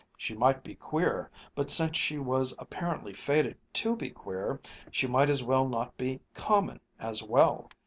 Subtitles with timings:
[0.17, 5.29] She might be queer, but since she was apparently fated to be queer, she might
[5.29, 7.69] as well not be "common" as well.